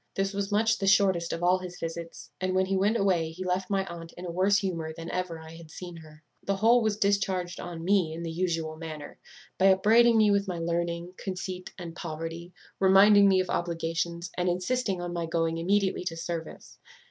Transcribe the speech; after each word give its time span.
This 0.15 0.33
was 0.33 0.51
much 0.51 0.79
the 0.79 0.87
shortest 0.87 1.31
of 1.31 1.43
all 1.43 1.59
his 1.59 1.79
visits; 1.79 2.31
and 2.41 2.55
when 2.55 2.65
he 2.65 2.75
went 2.75 2.97
away 2.97 3.29
he 3.29 3.43
left 3.45 3.69
my 3.69 3.85
aunt 3.85 4.13
in 4.13 4.25
a 4.25 4.31
worse 4.31 4.57
humour 4.57 4.91
than 4.91 5.11
ever 5.11 5.39
I 5.39 5.51
had 5.51 5.69
seen 5.69 5.97
her. 5.97 6.23
The 6.43 6.55
whole 6.55 6.81
was 6.81 6.97
discharged 6.97 7.59
on 7.59 7.85
me 7.85 8.11
in 8.11 8.23
the 8.23 8.31
usual 8.31 8.75
manner, 8.77 9.19
by 9.59 9.67
upbraiding 9.67 10.17
me 10.17 10.31
with 10.31 10.47
my 10.47 10.57
learning, 10.57 11.13
conceit, 11.17 11.71
and 11.77 11.95
poverty; 11.95 12.51
reminding 12.79 13.29
me 13.29 13.41
of 13.41 13.51
obligations, 13.51 14.31
and 14.39 14.49
insisting 14.49 14.99
on 15.01 15.13
my 15.13 15.27
going 15.27 15.59
immediately 15.59 16.03
to 16.05 16.17
service. 16.17 16.79